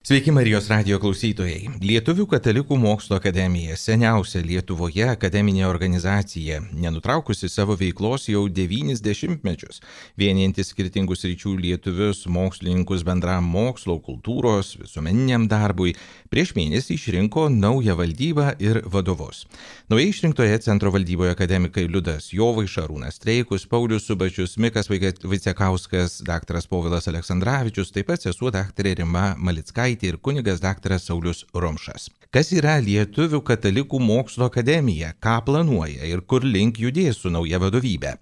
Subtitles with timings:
[0.00, 1.74] Sveiki Marijos radio klausytojai.
[1.84, 9.82] Lietuvių katalikų mokslo akademija, seniausia Lietuvoje akademinė organizacija, nenutraukusi savo veiklos jau 90 mečius,
[10.16, 15.92] vienijantis skirtingus ryčių lietuvius, mokslininkus bendram mokslo, kultūros, visuomeniniam darbui,
[16.32, 19.44] prieš mėnesį išrinko naują valdybą ir vadovus.
[19.92, 26.64] Naujai išrinktoje centro valdyboje akademikai Liudas Jovai, Šarūnas Streikus, Paulius Subačius, Mikas Vaicekauskas, dr.
[26.72, 28.92] Povilas Aleksandраvičius, taip pat sesuo dr.
[28.96, 30.98] Rima Malickai ir kunigas dr.
[30.98, 32.08] Saulis Romšas.
[32.30, 38.12] Kas yra Lietuvių katalikų mokslo akademija, ką planuoja ir kur link judės su nauja vadovybė.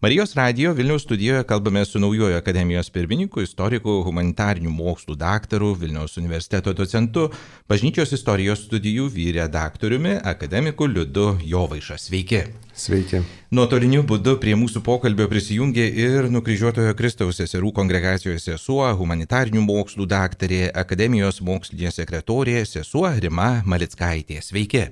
[0.00, 6.72] Marijos radio Vilniaus studijoje kalbame su naujojo akademijos pirmininku, istoriku, humanitarinių mokslų daktaru, Vilniaus universiteto
[6.74, 7.28] docentu,
[7.70, 11.98] bažnyčios istorijos studijų vyredaktoriumi, akademiku Liudu Jovaiša.
[11.98, 12.42] Sveiki.
[12.74, 13.22] Sveiki.
[13.54, 20.66] Nuotoliniu būdu prie mūsų pokalbio prisijungė ir nukryžiuotojo Kristaus seserų kongregacijos sesuo, humanitarinių mokslų daktarė,
[20.74, 24.42] akademijos mokslinė sekretorė, sesuo Rima Malickaitė.
[24.42, 24.88] Sveiki.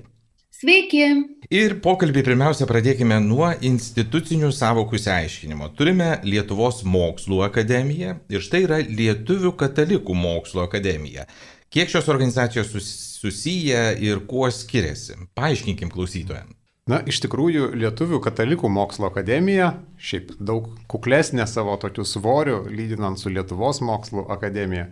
[0.53, 1.05] Sveiki.
[1.49, 5.71] Ir pokalbį pirmiausia pradėkime nuo institucinių savokų įsiaiškinimo.
[5.73, 11.25] Turime Lietuvos mokslų akademiją ir štai yra Lietuvių katalikų mokslo akademija.
[11.73, 12.69] Kiek šios organizacijos
[13.17, 15.17] susiję ir kuo skiriasi?
[15.33, 16.53] Paaiškinkim klausytojams.
[16.91, 23.31] Na, iš tikrųjų, Lietuvių katalikų mokslo akademija, šiaip daug kuklesnė savo tokiu svoriu, lyginant su
[23.31, 24.89] Lietuvos mokslo akademija,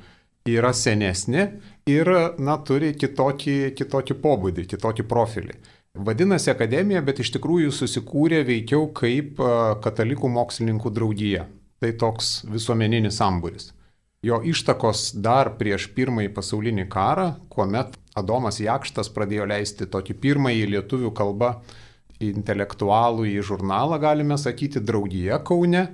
[0.49, 1.45] yra senesnė
[1.89, 2.09] ir,
[2.41, 5.57] na, turi kitokį, kitokį pobūdį, kitokį profilį.
[5.91, 9.41] Vadinasi akademija, bet iš tikrųjų susikūrė veikiau kaip
[9.83, 11.45] katalikų mokslininkų draugija.
[11.81, 13.71] Tai toks visuomeninis samburis.
[14.21, 21.09] Jo ištakos dar prieš pirmąjį pasaulinį karą, kuomet Adomas Jakštas pradėjo leisti tokį pirmąjį lietuvių
[21.17, 21.55] kalbą
[22.21, 25.87] intelektualų į žurnalą, galime sakyti, draugija Kaune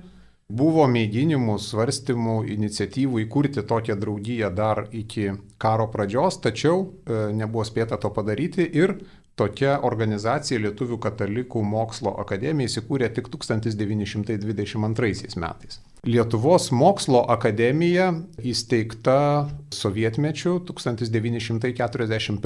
[0.47, 7.99] Buvo mėginimų, svarstymų, iniciatyvų įkurti tokią draugiją dar iki karo pradžios, tačiau e, nebuvo spėta
[7.99, 8.95] to padaryti ir
[9.35, 15.83] tokia organizacija Lietuvių katalikų mokslo akademija įsikūrė tik 1922 metais.
[16.07, 22.39] Lietuvos mokslo akademija įsteigta sovietmečiu 1941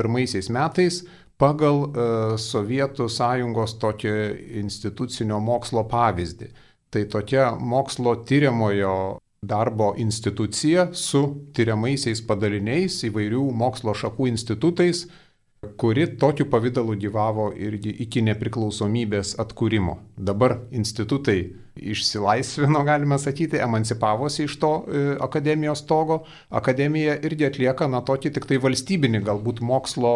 [0.58, 1.06] metais
[1.38, 4.34] pagal e, Sovietų sąjungos tokio
[4.66, 6.50] institucinio mokslo pavyzdį.
[6.92, 11.22] Tai tokia mokslo tyriamojo darbo institucija su
[11.56, 15.06] tyriamaisiais padaliniais įvairių mokslo šakų institutais,
[15.80, 19.98] kuri tokiu pavydalu gyvavo irgi iki nepriklausomybės atkūrimo.
[20.18, 21.40] Dabar institutai
[21.80, 26.24] išsilaisvino, galime sakyti, emancipavosi iš to e, akademijos togo.
[26.50, 30.16] Akademija irgi atlieka, na, tokį tik tai valstybinį galbūt mokslo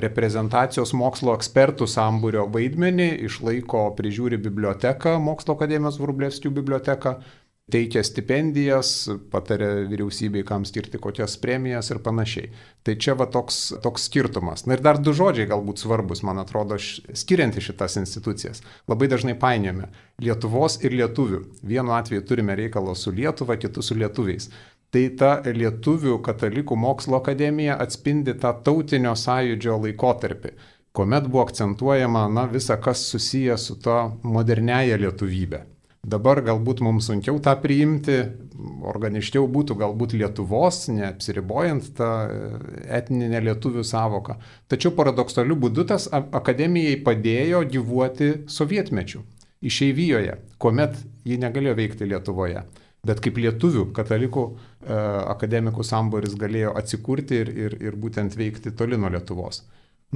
[0.00, 7.14] reprezentacijos mokslo ekspertų sambūrio vaidmenį, išlaiko, prižiūri biblioteką, Mokslo akademijos Vrublevskių biblioteką,
[7.72, 8.90] teikia stipendijas,
[9.32, 12.52] patarė vyriausybei, kam skirti kokias premijas ir panašiai.
[12.86, 14.66] Tai čia va toks, toks skirtumas.
[14.68, 18.62] Na ir dar du žodžiai galbūt svarbus, man atrodo, skirianti šitas institucijas.
[18.92, 19.88] Labai dažnai painiojame
[20.22, 21.42] Lietuvos ir lietuvių.
[21.66, 24.52] Vienu atveju turime reikalo su Lietuva, kitu su lietuviais.
[24.94, 30.52] Tai ta Lietuvių katalikų mokslo akademija atspindi tą tautinio sąjūdžio laikotarpį,
[30.96, 35.64] kuomet buvo akcentuojama, na, visa, kas susiję su to moderniaja lietuvybė.
[36.06, 38.20] Dabar galbūt mums sunkiau tą priimti,
[38.86, 42.10] organiškiau būtų galbūt Lietuvos, neapsiribojant tą
[43.00, 44.38] etninę lietuvių savoką.
[44.70, 49.24] Tačiau paradoksaliu būdu tas akademijai padėjo gyvuoti sovietmečiu,
[49.66, 50.94] išeivijoje, kuomet
[51.26, 52.62] ji negalėjo veikti Lietuvoje
[53.06, 54.98] bet kaip lietuvių katalikų e,
[55.32, 59.62] akademikų samboris galėjo atsikurti ir, ir, ir būtent veikti toli nuo Lietuvos.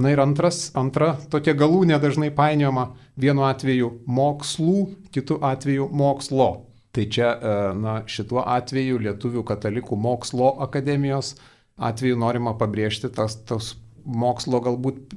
[0.01, 4.75] Na ir antras, antra tokia galūnė dažnai painiojama vienu atveju mokslų,
[5.11, 6.51] kitu atveju mokslo.
[6.91, 11.35] Tai čia, e, na, šituo atveju Lietuvių katalikų mokslo akademijos
[11.81, 13.75] atveju norima pabrėžti tas, tas
[14.05, 15.15] mokslo galbūt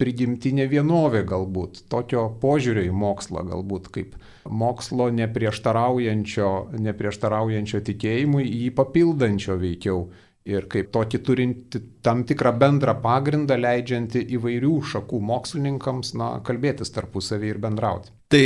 [0.00, 4.16] prigimtinė vienovė galbūt, tokio požiūrio į mokslą galbūt kaip
[4.50, 6.50] mokslo neprieštaraujančio,
[6.84, 10.06] neprieštaraujančio tikėjimui, jį papildančio veikiau
[10.44, 17.54] ir kaip tokį turinti tam tikrą bendrą pagrindą, leidžianti įvairių šakų mokslininkams na, kalbėtis tarpusavį
[17.54, 18.12] ir bendrauti.
[18.34, 18.44] Tai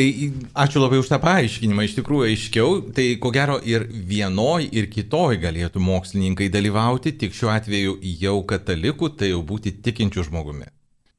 [0.63, 5.41] ačiū labai už tą paaiškinimą, iš tikrųjų aiškiau, tai ko gero ir vienoj, ir kitoj
[5.43, 10.69] galėtų mokslininkai dalyvauti, tik šiuo atveju jau katalikų, tai jau būti tikinčių žmogumi.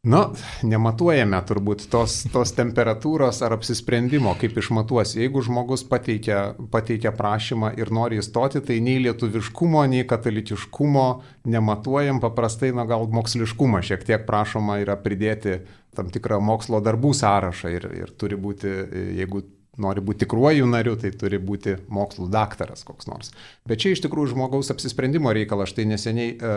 [0.07, 0.19] Nu,
[0.63, 5.17] nematuojame turbūt tos, tos temperatūros ar apsisprendimo, kaip išmatuosi.
[5.19, 11.05] Jeigu žmogus pateikia, pateikia prašymą ir nori įstoti, tai nei lietuviškumo, nei katalikiškumo
[11.51, 15.57] nematuojam, paprastai, na gal moksliškumą šiek tiek prašoma yra pridėti
[15.99, 18.71] tam tikrą mokslo darbų sąrašą ir, ir turi būti,
[19.19, 19.43] jeigu
[19.83, 23.33] nori būti tikruoju nariu, tai turi būti mokslų daktaras koks nors.
[23.67, 25.71] Bet čia iš tikrųjų žmogaus apsisprendimo reikalas.
[25.73, 26.55] Štai neseniai e,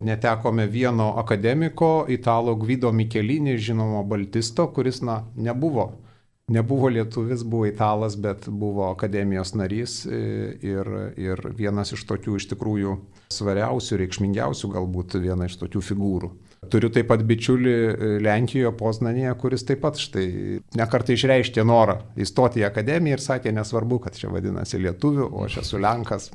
[0.00, 5.92] netekome vieno akademiko, italo Gvido Mikelinį, žinomo baltisto, kuris, na, nebuvo
[6.48, 10.18] nebuvo lietuvis, buvo italas, bet buvo akademijos narys e,
[10.62, 12.96] ir, ir vienas iš tokių iš tikrųjų
[13.34, 16.30] svariausių, reikšmingiausių galbūt viena iš tokių figūrų.
[16.70, 22.62] Turiu taip pat bičiulį e, Lenkijoje, Poznanėje, kuris taip pat štai nekartai išreiškė norą įstoti
[22.62, 26.30] į akademiją ir sakė, nesvarbu, kad čia vadinasi lietuvių, o aš esu Lenkas.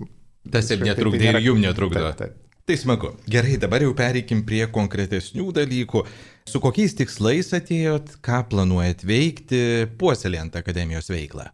[0.51, 2.03] Tas ir netrukdė, tai ir jum netrukdo.
[2.11, 2.50] Taip, taip.
[2.65, 3.15] Tai smagu.
[3.25, 6.03] Gerai, dabar jau pereikim prie konkretesnių dalykų.
[6.45, 9.63] Su kokiais tikslais atėjot, ką planuojat veikti,
[9.97, 11.47] puoselėjant akademijos veiklą?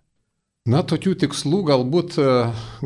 [0.68, 2.18] Na, tokių tikslų galbūt,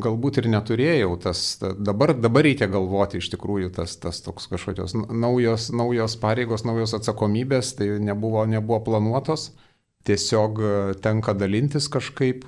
[0.05, 1.15] galbūt ir neturėjau.
[1.23, 1.41] Tas,
[1.81, 7.73] dabar, dabar reikia galvoti iš tikrųjų tas, tas toks kažkokios naujos, naujos pareigos, naujos atsakomybės,
[7.79, 9.49] tai nebuvo, nebuvo planuotos.
[10.05, 10.61] Tiesiog
[11.01, 12.45] tenka dalintis kažkaip,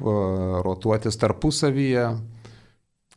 [0.66, 2.06] rotuotis tarpusavyje,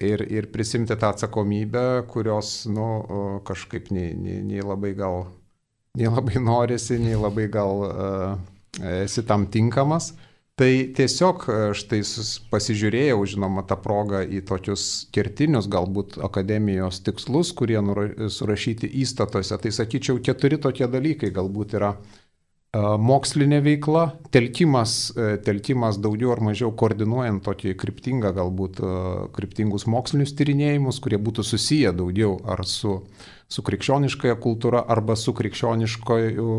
[0.02, 5.26] ir, ir prisimti tą atsakomybę, kurios, nu, kažkaip nei, nei, nei labai gal,
[5.96, 8.38] nei labai norisi, nei labai gal uh,
[9.02, 10.14] esi tam tinkamas.
[10.56, 11.42] Tai tiesiog
[11.76, 11.98] štai
[12.48, 17.76] pasižiūrėjau, žinoma, tą progą į tokius kertinius galbūt akademijos tikslus, kurie
[18.32, 19.58] surašyti įstatuose.
[19.60, 22.14] Tai sakyčiau, keturi tokie dalykai galbūt yra uh,
[22.76, 24.02] Mokslinė veikla,
[24.34, 25.12] telkimas,
[25.46, 28.80] telkimas daugiau ar mažiau koordinuojant tokį kryptingą, galbūt
[29.36, 32.98] kryptingus mokslinius tyrinėjimus, kurie būtų susiję daugiau ar su,
[33.48, 36.56] su krikščioniškąja kultūra, arba su krikščioniškoju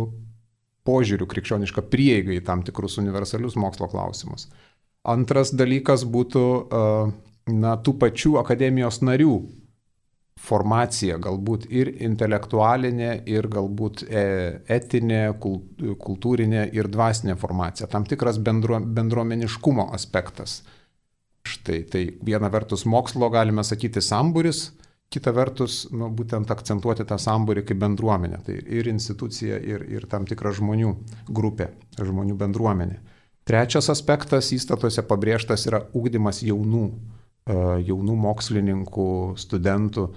[0.88, 4.48] požiūriu, krikščioniška prieiga į tam tikrus universalius mokslo klausimus.
[5.08, 6.46] Antras dalykas būtų
[7.52, 9.42] na, tų pačių akademijos narių
[10.38, 14.24] formacija, galbūt ir intelektualinė, ir galbūt e,
[14.78, 20.62] etinė, kultūrinė ir dvasinė formacija, tam tikras bendro, bendruomeniškumo aspektas.
[21.48, 24.68] Štai tai viena vertus mokslo galime sakyti samburis,
[25.14, 28.42] kita vertus nu, būtent akcentuoti tą samburį kaip bendruomenę.
[28.46, 30.94] Tai ir institucija, ir, ir tam tikra žmonių
[31.32, 33.00] grupė, žmonių bendruomenė.
[33.48, 36.90] Trečias aspektas įstatuose pabrėžtas yra ūkdymas jaunų,
[37.48, 40.08] jaunų mokslininkų, studentų,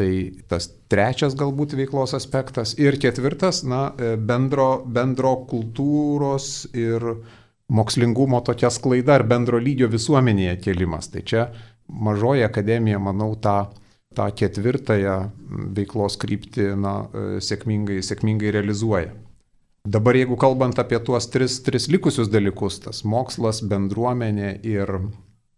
[0.00, 0.10] Tai
[0.46, 2.76] tas trečias galbūt veiklos aspektas.
[2.78, 7.02] Ir ketvirtas, na, e, bendro, bendro kultūros ir
[7.70, 11.10] mokslingumo tokia sklaida ar bendro lygio visuomenėje kelimas.
[11.10, 11.48] Tai čia
[11.90, 13.72] mažoji akademija, manau, tą,
[14.14, 15.16] tą ketvirtąją
[15.74, 19.10] veiklos kryptį na, e, sėkmingai, sėkmingai realizuoja.
[19.90, 25.00] Dabar jeigu kalbant apie tuos tris, tris likusius dalykus, tas mokslas, bendruomenė ir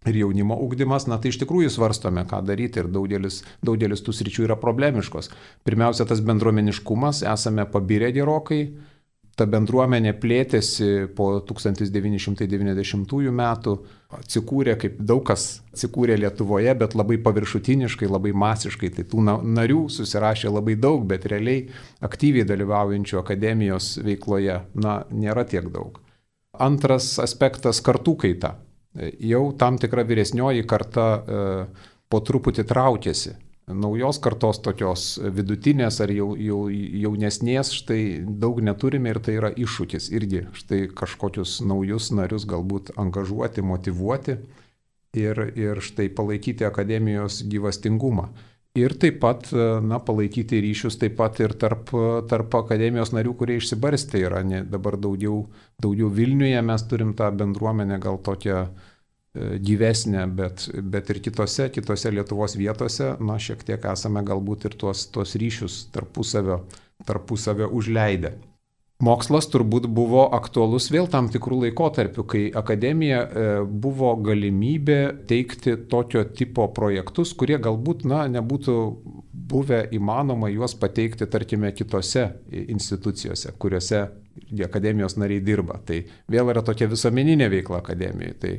[0.07, 4.47] ir jaunimo ugdymas, na tai iš tikrųjų svarstome, ką daryti ir daugelis, daugelis tų sričių
[4.49, 5.31] yra problemiškos.
[5.67, 8.63] Pirmiausia, tas bendruomeniškumas, esame pabirę gerokai,
[9.39, 13.77] ta bendruomenė plėtėsi po 1990 metų,
[14.13, 20.53] atsikūrė, kaip daug kas atsikūrė Lietuvoje, bet labai paviršutiniškai, labai masiškai, tai tų narių susirašė
[20.53, 21.71] labai daug, bet realiai
[22.05, 26.03] aktyviai dalyvaujančių akademijos veikloje, na, nėra tiek daug.
[26.53, 28.57] Antras aspektas- kartų kaita
[29.01, 31.41] jau tam tikra vyresnioji karta e,
[32.13, 33.37] po truputį traukiasi.
[33.73, 40.11] Naujos kartos tokios vidutinės ar jau, jau, jaunesnės štai daug neturime ir tai yra iššūkis
[40.13, 44.37] irgi štai kažkokius naujus narius galbūt angažuoti, motivuoti
[45.15, 48.33] ir, ir štai palaikyti akademijos gyvastingumą.
[48.73, 49.51] Ir taip pat,
[49.85, 51.91] na, palaikyti ryšius taip pat ir tarp,
[52.29, 54.41] tarp akademijos narių, kurie išsibarstė yra.
[54.49, 55.43] Ne, dabar daugiau,
[55.83, 58.92] daugiau Vilniuje mes turim tą bendruomenę gal tokią e,
[59.35, 65.07] gyvesnė, bet, bet ir kitose, kitose Lietuvos vietose, na, šiek tiek esame galbūt ir tuos,
[65.13, 66.63] tuos ryšius tarpusavio,
[67.09, 68.35] tarpusavio užleidę.
[69.03, 76.23] Mokslas turbūt buvo aktualus vėl tam tikrų laikotarpių, kai akademija e, buvo galimybė teikti tokio
[76.39, 78.77] tipo projektus, kurie galbūt na, nebūtų
[79.33, 84.05] buvę įmanoma juos pateikti, tarkime, kitose institucijose, kuriuose
[84.69, 85.81] akademijos nariai dirba.
[85.83, 85.99] Tai
[86.31, 88.39] vėl yra tokia visuomeninė veikla akademijoje.
[88.39, 88.55] Tai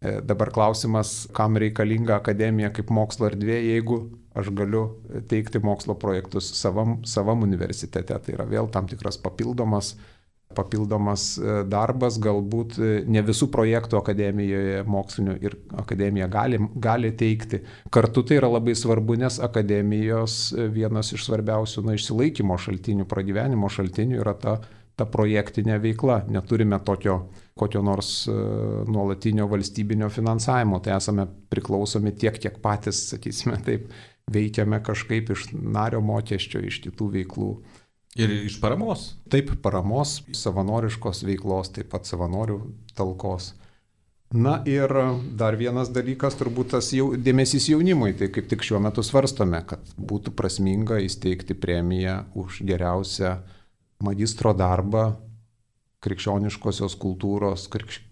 [0.00, 4.00] dabar klausimas, kam reikalinga akademija kaip mokslo erdvė, jeigu
[4.36, 4.82] aš galiu
[5.30, 8.18] teikti mokslo projektus savam, savam universitete.
[8.18, 9.94] Tai yra vėl tam tikras papildomas,
[10.56, 17.62] papildomas e, darbas, galbūt e, ne visų projektų akademijoje mokslinių ir akademija gali, gali teikti.
[17.92, 24.20] Kartu tai yra labai svarbu, nes akademijos vienas iš svarbiausių na, išsilaikymo šaltinių, pragyvenimo šaltinių
[24.20, 24.58] yra ta
[24.96, 26.22] ta projektinė veikla.
[26.32, 27.20] Neturime tokio
[27.56, 28.34] kokio nors e,
[28.88, 33.88] nuolatinio valstybinio finansavimo, tai esame priklausomi tiek, kiek patys, sakysime, taip,
[34.32, 37.50] veikiame kažkaip iš nario mokesčio, iš kitų veiklų.
[38.16, 39.10] Ir iš paramos?
[39.32, 42.62] Taip, paramos, savanoriškos veiklos, taip pat savanorių
[42.96, 43.52] talkos.
[44.34, 44.90] Na ir
[45.38, 49.92] dar vienas dalykas, turbūt tas jau, dėmesys jaunimui, tai kaip tik šiuo metu svarstome, kad
[49.96, 53.36] būtų prasminga įsteigti premiją už geriausią
[54.04, 55.12] magistro darbą
[56.04, 58.02] krikščioniškosios kultūros krikš...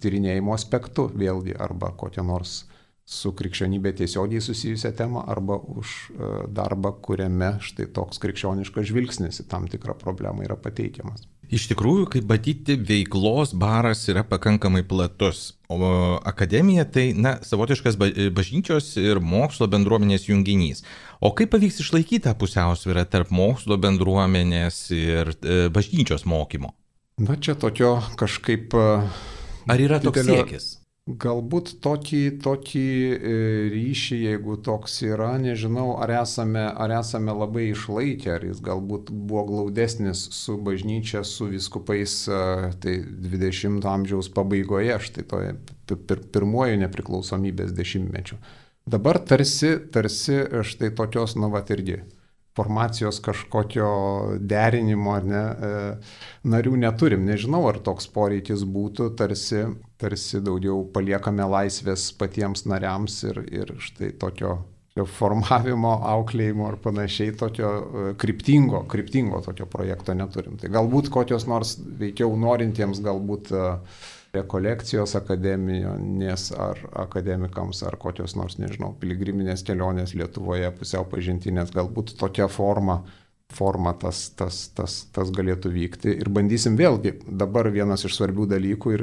[0.00, 2.64] tyrinėjimo aspektu, vėlgi, arba kokią nors
[3.10, 9.48] su krikščionybė tiesiogiai susijusią temą, arba už e, darbą, kuriame štai toks krikščioniškas žvilgsnis į
[9.50, 11.26] tam tikrą problemą yra pateikiamas.
[11.50, 15.80] Iš tikrųjų, kaip matyti, veiklos baras yra pakankamai platus, o
[16.22, 17.98] akademija tai, na, savotiškas
[18.36, 20.84] bažnyčios ir mokslo bendruomenės junginys.
[21.18, 26.70] O kaip pavyks išlaikyti tą pusiausvyrą tarp mokslo bendruomenės ir e, bažnyčios mokymo?
[27.18, 28.70] Na, čia tokio kažkaip.
[28.70, 29.00] E,
[29.66, 30.44] Ar yra toks didelio...
[30.44, 30.76] siekis?
[31.18, 33.32] Galbūt tokį, tokį e,
[33.72, 39.44] ryšį, jeigu toks yra, nežinau, ar esame, ar esame labai išlaikę, ar jis galbūt buvo
[39.48, 45.56] glaudesnis su bažnyčia, su viskupais, e, tai 20-ojo amžiaus pabaigoje, štai toje
[45.88, 48.38] pir, pirmojo nepriklausomybės dešimtmečių.
[48.90, 52.02] Dabar tarsi, tarsi štai tokios, nu, va irgi
[52.56, 53.90] formacijos kažkokio
[54.40, 55.70] derinimo ar ne, e,
[56.50, 57.22] narių neturim.
[57.28, 59.64] Nežinau, ar toks poreikis būtų, tarsi,
[60.00, 64.58] tarsi daugiau paliekame laisvės patiems nariams ir, ir štai tokio
[65.06, 70.58] formavimo, auklėjimo ar panašiai tokio e, kryptingo, kryptingo tokio projekto neturim.
[70.60, 74.00] Tai galbūt kokios nors veikiau norintiems galbūt uh,
[74.32, 82.46] rekolekcijos akademijos ar akademikams ar kokios nors, nežinau, piligriminės kelionės Lietuvoje pusiau pažintinės, galbūt tokia
[82.48, 83.00] forma,
[83.50, 86.14] forma tas, tas, tas, tas galėtų vykti.
[86.22, 89.02] Ir bandysim vėlgi, dabar vienas iš svarbių dalykų, ir,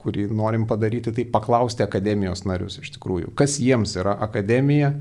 [0.00, 4.94] kurį norim padaryti, tai paklausti akademijos narius iš tikrųjų, kas jiems yra akademija,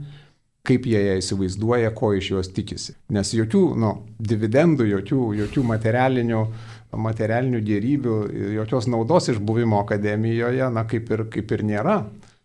[0.68, 2.96] kaip jie ją įsivaizduoja, ko iš jos tikisi.
[3.12, 6.44] Nes jokių nu, dividendų, jokių, jokių materialinių
[7.00, 8.18] materialinių gerybių,
[8.58, 11.98] jokios naudos iš buvimo akademijoje, na kaip ir, kaip ir nėra.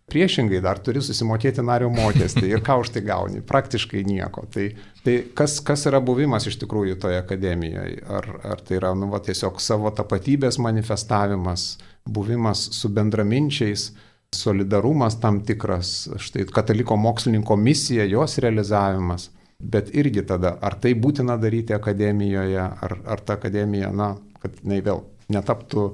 [0.08, 3.42] Priešingai dar turi susimokėti nario mokestį ir ką už tai gauni?
[3.44, 4.46] Praktiškai nieko.
[4.48, 4.70] Tai,
[5.04, 7.98] tai kas, kas yra buvimas iš tikrųjų toje akademijoje?
[8.08, 11.74] Ar, ar tai yra nu, va, tiesiog savo tapatybės manifestavimas,
[12.08, 13.90] buvimas su bendraminčiais,
[14.32, 19.28] solidarumas tam tikras, štai kataliko mokslininko misija, jos realizavimas.
[19.58, 24.12] Bet irgi tada, ar tai būtina daryti akademijoje, ar, ar ta akademija, na,
[24.42, 25.90] kad jinai vėl netaptų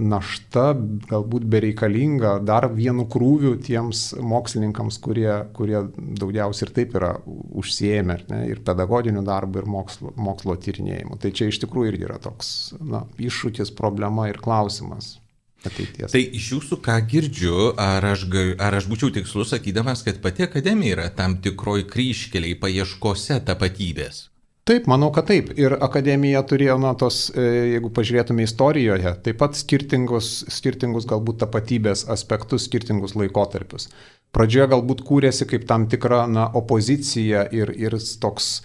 [0.00, 0.70] našta,
[1.10, 5.82] galbūt bereikalinga dar vienu krūviu tiems mokslininkams, kurie, kurie
[6.20, 11.18] daugiausiai ir taip yra užsiemę ne, ir pedagoginiu darbu, ir mokslo, mokslo tyrinėjimu.
[11.20, 15.18] Tai čia iš tikrųjų irgi yra toks na, iššūkis, problema ir klausimas.
[15.60, 16.08] Ateities.
[16.08, 18.24] Tai iš jūsų ką girdžiu, ar aš,
[18.56, 24.29] ar aš būčiau tikslus sakydamas, kad pati akademija yra tam tikroj kryškeliai paieškose tapatybės?
[24.70, 25.48] Taip, manau, kad taip.
[25.58, 32.04] Ir akademija turėjo, na, tos, e, jeigu pažiūrėtume istorijoje, taip pat skirtingus, skirtingus galbūt tapatybės
[32.14, 33.88] aspektus, skirtingus laikotarpius.
[34.30, 38.60] Pradžioje galbūt kūrėsi kaip tam tikra, na, opozicija ir, ir toks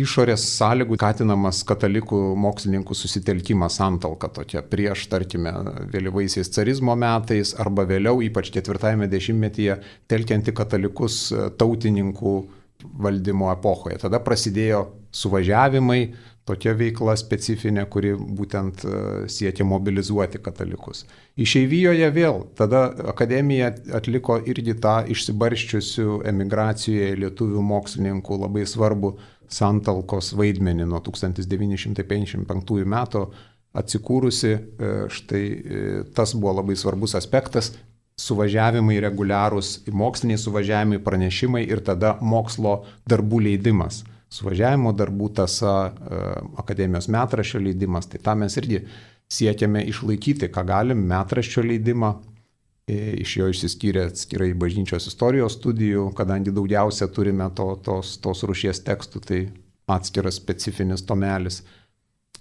[0.00, 5.52] išorės sąlygų skatinamas katalikų mokslininkų susitelkimas santalka tokia prieš, tarkime,
[5.92, 9.76] vėlyvaisiais carizmo metais arba vėliau, ypač ketvirtajame dešimtmetyje,
[10.08, 11.28] telkianti katalikus
[11.60, 12.36] tautininkų
[13.04, 14.00] valdymo epochoje.
[14.08, 16.00] Tada prasidėjo suvažiavimai,
[16.44, 18.96] tokia veikla specifinė, kuri būtent e,
[19.32, 21.04] siekia mobilizuoti katalikus.
[21.40, 29.14] Išeivijoje vėl, tada akademija atliko irgi tą išsibarščiusių emigracijoje lietuvių mokslininkų labai svarbu
[29.48, 33.26] santalkos vaidmenį nuo 1955 metų
[33.74, 35.82] atsikūrusi, e, štai e,
[36.14, 37.72] tas buvo labai svarbus aspektas,
[38.20, 44.04] suvažiavimai reguliarūs, moksliniai suvažiavimai, pranešimai ir tada mokslo darbų leidimas.
[44.34, 46.20] Suvažiavimo darbų tasa, e,
[46.58, 48.80] akademijos metraščio leidimas, tai tą mes irgi
[49.30, 52.10] siekiame išlaikyti, ką galim, metraščio leidimą,
[52.88, 58.82] e, iš jo išsiskyrė atskirai bažnyčios istorijos studijų, kadangi daugiausia turime to, tos, tos rušies
[58.86, 59.40] tekstų, tai
[59.86, 61.62] atskiras specifinis tomelis.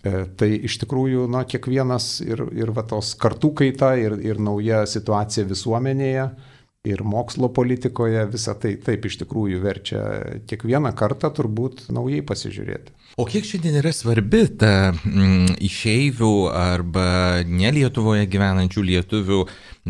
[0.04, 4.84] E, tai iš tikrųjų, na, kiekvienas ir, ir va, tos kartų kaita, ir, ir nauja
[4.90, 6.28] situacija visuomenėje,
[6.84, 10.02] ir mokslo politikoje, visa tai taip iš tikrųjų verčia
[10.50, 12.92] kiekvieną kartą turbūt naujai pasižiūrėti.
[13.16, 17.06] O kiek šiandien yra svarbi ta mm, išeivių arba
[17.48, 19.38] ne Lietuvoje gyvenančių lietuvių,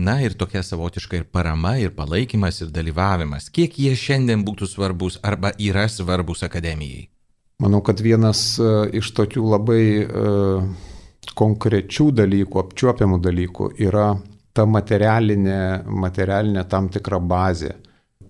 [0.05, 3.50] na ir tokia savotiška ir parama, ir palaikymas, ir dalyvavimas.
[3.50, 7.07] Kiek jie šiandien būtų svarbus arba yra svarbus akademijai?
[7.63, 8.69] Manau, kad vienas e,
[9.01, 10.29] iš tokių labai e,
[11.41, 14.12] konkrečių dalykų, apčiuopiamų dalykų yra
[14.53, 17.74] ta materialinė, materialinė tam tikra bazė,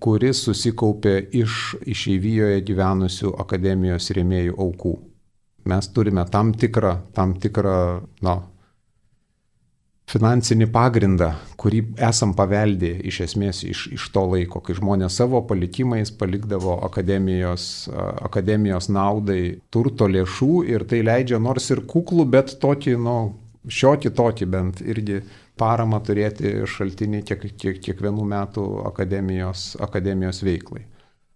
[0.03, 4.95] kuri susikaupė iš išeivijoje gyvenusių akademijos rėmėjų aukų.
[5.71, 7.75] Mes turime tam tikrą, tam tikrą
[8.23, 8.39] na,
[10.11, 16.11] finansinį pagrindą, kurį esam paveldė iš esmės iš, iš to laiko, kai žmonės savo palikimais
[16.19, 17.87] palikdavo akademijos,
[18.27, 23.17] akademijos naudai turto lėšų ir tai leidžia nors ir kuklų, bet tokį, nu,
[23.71, 25.21] šiokį tokį bent irgi
[25.59, 30.87] paramą turėti šaltinį kiek, kiek, kiekvienų metų akademijos, akademijos veiklai.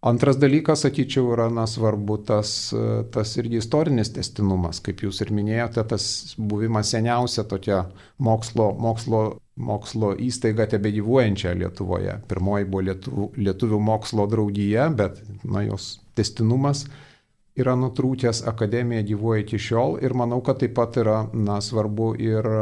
[0.07, 2.51] Antras dalykas, sakyčiau, yra na, svarbu tas,
[3.11, 6.05] tas irgi istorinis testinumas, kaip jūs ir minėjote, tas
[6.37, 7.79] buvimas seniausia tokia
[8.21, 9.21] mokslo, mokslo,
[9.57, 12.19] mokslo įstaiga tebe gyvuojančia Lietuvoje.
[12.29, 16.85] Pirmoji buvo Lietuvių, Lietuvių mokslo draugija, bet na, jos testinumas
[17.57, 22.53] yra nutrūkęs, akademija gyvuoja iki šiol ir manau, kad taip pat yra na, svarbu ir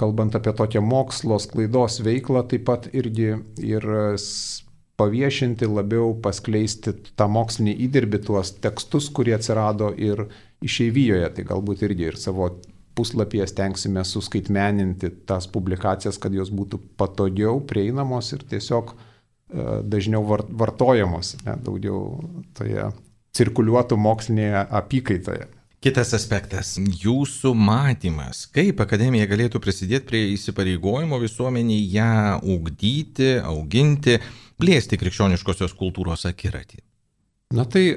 [0.00, 3.34] kalbant apie tokią mokslo sklaidos veiklą, taip pat irgi
[3.66, 3.86] ir
[5.00, 10.26] paviešinti, labiau paskleisti tą mokslinį įdirbį, tuos tekstus, kurie atsirado ir
[10.64, 11.30] išeivijoje.
[11.36, 12.50] Tai galbūt irgi ir savo
[12.98, 18.98] puslapyje stengsime suskaitmeninti tas publikacijas, kad jos būtų patogiau prieinamos ir tiesiog e,
[19.94, 22.02] dažniau vartojamos, ne, daugiau
[22.58, 22.90] toje
[23.36, 25.48] cirkuliuotų mokslinėje apykaitoje.
[25.80, 34.18] Kitas aspektas- jūsų matymas, kaip akademija galėtų prisidėti prie įsipareigojimo visuomeniai ją ugdyti, auginti,
[34.60, 36.82] plėsti krikščioniškosios kultūros akiratį?
[37.50, 37.96] Na tai e,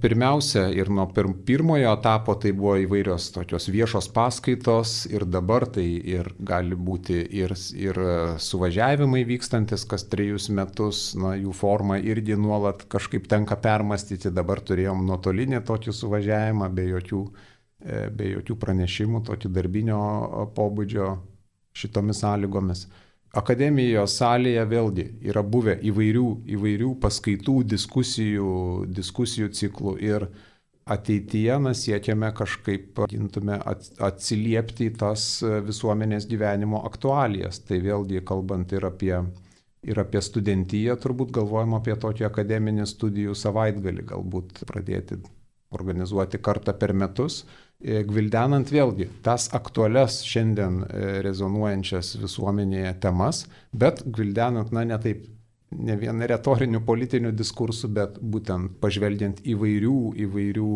[0.00, 1.04] pirmiausia ir nuo
[1.44, 5.84] pirmojo etapo tai buvo įvairios tokios viešos paskaitos ir dabar tai
[6.14, 8.00] ir gali būti ir, ir
[8.40, 15.04] suvažiavimai vykstantis kas trejus metus, na jų formą irgi nuolat kažkaip tenka permastyti, dabar turėjom
[15.04, 17.22] nuotolinį tokį suvažiavimą be jokių,
[17.84, 20.00] e, be jokių pranešimų, tokį darbinio
[20.56, 21.18] pobūdžio
[21.76, 22.88] šitomis sąlygomis.
[23.36, 26.26] Akademijos salėje vėlgi yra buvę įvairių,
[26.56, 28.52] įvairių paskaitų, diskusijų,
[28.96, 30.24] diskusijų ciklų ir
[30.88, 33.58] ateityje mes siekiame kažkaip gintume
[34.08, 35.26] atsiliepti į tas
[35.66, 37.60] visuomenės gyvenimo aktualijas.
[37.66, 39.14] Tai vėlgi kalbant ir apie,
[39.84, 45.20] ir apie studentiją, turbūt galvojam apie tokį akademinį studijų savaitgalį, galbūt pradėti
[45.76, 47.42] organizuoti kartą per metus
[47.86, 55.26] gvildenant vėlgi tas aktualias šiandien e, rezonuojančias visuomenėje temas, bet gvildenant, na, ne taip,
[55.76, 60.72] ne vien retorinių politinių diskursų, bet būtent pažvelgiant įvairių, įvairių,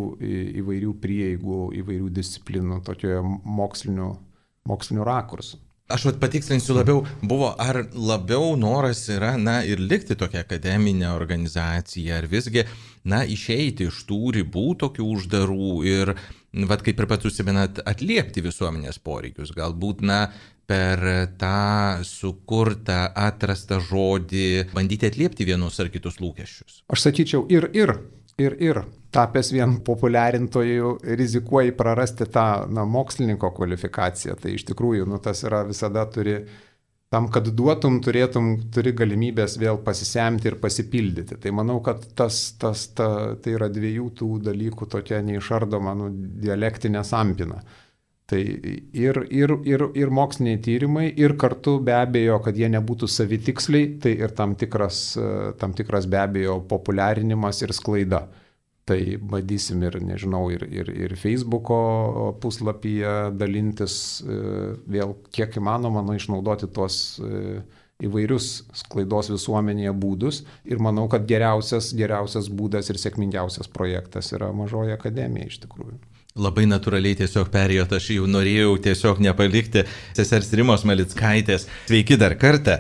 [0.62, 4.12] įvairių prieigų, įvairių disciplinų, tokioje mokslinių,
[4.70, 5.60] mokslinių rakursų.
[5.90, 12.20] Aš vat patikslinsiu labiau, buvo ar labiau noras yra, na, ir likti tokia akademinė organizacija,
[12.20, 12.62] ar visgi,
[13.02, 16.14] na, išeiti iš tų ribų tokių uždarų ir,
[16.70, 19.52] vad kaip ir pats užsiminat, atliepti visuomenės poreikius.
[19.56, 20.22] Galbūt, na,
[20.70, 21.02] per
[21.38, 26.84] tą sukurtą, atrastą žodį bandyti atliepti vienus ar kitus lūkesčius.
[26.90, 27.96] Aš sakyčiau ir ir
[28.40, 28.80] ir, ir
[29.14, 34.36] tapęs vien populiarintojų rizikuoji prarasti tą na, mokslininko kvalifikaciją.
[34.40, 36.38] Tai iš tikrųjų, nu, tas yra visada turi,
[37.10, 41.40] tam, kad duotum, turėtum, turi galimybės vėl pasisemti ir pasipildyti.
[41.42, 46.10] Tai manau, kad tas, tas ta, tai yra dviejų tų dalykų tokia neišardoma nu,
[46.44, 47.58] dialektinė sampina.
[48.30, 53.88] Tai ir, ir, ir, ir moksliniai tyrimai, ir kartu be abejo, kad jie nebūtų savitiksliai,
[54.04, 55.00] tai ir tam tikras,
[55.58, 58.28] tam tikras be abejo populiarinimas ir sklaida.
[58.90, 58.98] Tai
[59.30, 63.94] bandysim ir, nežinau, ir, ir, ir Facebook'o puslapyje dalintis
[64.90, 66.96] vėl kiek įmanoma, nu, išnaudoti tuos
[68.02, 68.48] įvairius
[68.82, 75.50] sklaidos visuomenėje būdus ir manau, kad geriausias, geriausias būdas ir sėkmingiausias projektas yra mažoji akademija
[75.50, 75.98] iš tikrųjų.
[76.40, 79.82] Labai natūraliai tiesiog perėjot, aš jau norėjau tiesiog nepalikti
[80.14, 81.66] sesers Rimos Malickaitės.
[81.90, 82.78] Sveiki dar kartą.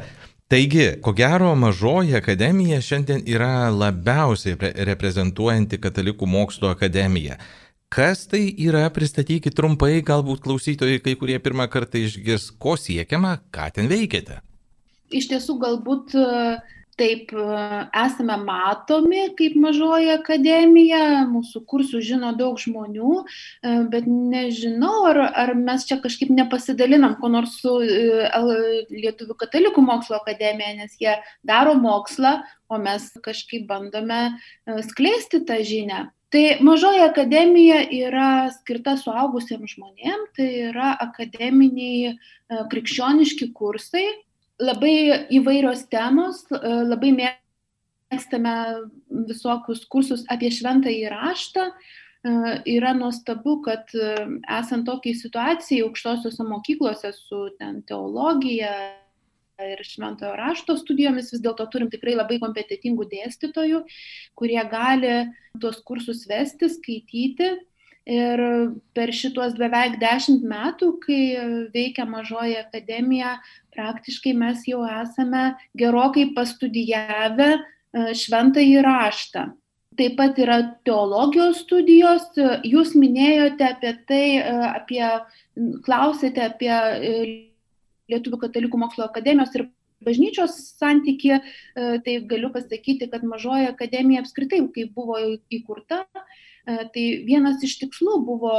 [0.50, 4.56] Taigi, ko gero, mažoji akademija šiandien yra labiausiai
[4.88, 7.36] reprezentuojanti Katalikų mokslo akademija.
[7.90, 13.68] Kas tai yra, pristatykit trumpai, galbūt klausytojai, kai kurie pirmą kartą išgirs, ko siekiama, ką
[13.78, 14.40] ten veikiate.
[15.14, 16.58] Iš tiesų, galbūt uh
[17.00, 17.32] taip
[17.96, 25.54] esame matomi kaip mažoji akademija, mūsų kursų žino daug žmonių, e, bet nežinau, ar, ar
[25.58, 28.28] mes čia kažkaip nepasidalinam ko nors su e,
[28.90, 35.60] Lietuvių katalikų mokslo akademija, nes jie daro mokslą, o mes kažkaip bandome e, skleisti tą
[35.64, 36.08] žinią.
[36.30, 42.12] Tai mažoji akademija yra skirta suaugusiems žmonėms, tai yra akademiniai
[42.70, 44.04] krikščioniški kursai,
[44.60, 48.54] labai įvairios temos, e, labai mėgstame
[49.30, 51.66] visokius kursus apie šventąjį raštą.
[51.70, 52.32] E,
[52.76, 54.14] yra nuostabu, kad e,
[54.60, 58.74] esant tokiai situacijai aukštosiuose mokyklose su ten teologija
[59.60, 63.82] ir šventojo rašto studijomis vis dėlto turim tikrai labai kompetitingų dėstytojų,
[64.36, 65.16] kurie gali
[65.60, 67.50] tuos kursus vesti, skaityti
[68.08, 68.40] Ir
[68.96, 71.20] per šituos beveik dešimt metų, kai
[71.74, 73.36] veikia mažoji akademija,
[73.80, 77.50] praktiškai mes jau esame gerokai pastudijavę
[78.14, 79.48] šventą įraštą.
[79.98, 82.28] Taip pat yra teologijos studijos.
[82.64, 84.24] Jūs minėjote apie tai,
[84.70, 85.02] apie,
[85.86, 86.70] klausėte apie
[88.10, 89.66] Lietuvų katalikų mokslo akademijos ir
[90.06, 91.40] bažnyčios santyki,
[91.74, 95.18] tai galiu pasakyti, kad mažoji akademija apskritai, kai buvo
[95.52, 96.04] įkurta,
[96.64, 98.54] tai vienas iš tikslų buvo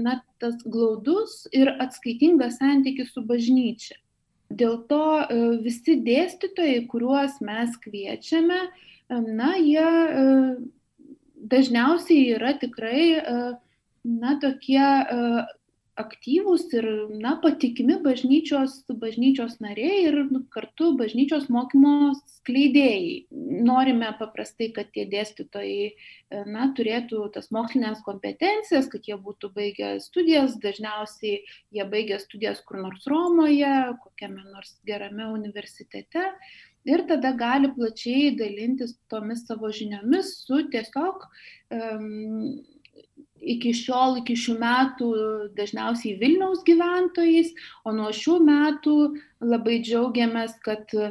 [0.00, 3.98] na, tas glaudus ir atskaitingas santykis su bažnyčia.
[4.50, 5.02] Dėl to
[5.62, 8.60] visi dėstytojai, kuriuos mes kviečiame,
[9.10, 9.86] na, jie
[11.50, 13.04] dažniausiai yra tikrai,
[14.04, 14.82] na, tokie
[16.00, 16.86] aktyvūs ir
[17.22, 23.26] na, patikimi bažnyčios, bažnyčios nariai ir nu, kartu bažnyčios mokymo skleidėjai.
[23.66, 30.56] Norime paprastai, kad tie dėstytojai na, turėtų tas mokslinės kompetencijas, kad jie būtų baigę studijas,
[30.62, 31.44] dažniausiai
[31.76, 36.30] jie baigia studijas kur nors Romoje, kokiame nors gerame universitete.
[36.88, 41.26] Ir tada gali plačiai dalintis tomis savo žiniomis su tiesiog
[41.76, 42.62] um,
[43.40, 45.08] iki šiol, iki šių metų
[45.56, 47.52] dažniausiai Vilniaus gyventojais,
[47.84, 48.96] o nuo šių metų
[49.40, 51.10] labai džiaugiamės, kad e,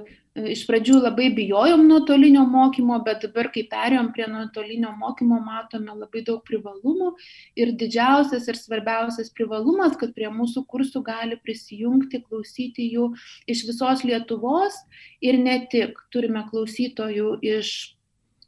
[0.54, 6.24] iš pradžių labai bijojom nuotolinio mokymo, bet dabar, kai perėjom prie nuotolinio mokymo, matome labai
[6.28, 7.12] daug privalumų.
[7.60, 13.12] Ir didžiausias ir svarbiausias privalumas, kad prie mūsų kursų gali prisijungti, klausyti jų
[13.50, 14.78] iš visos Lietuvos
[15.22, 15.98] ir ne tik.
[16.14, 17.99] Turime klausytojų iš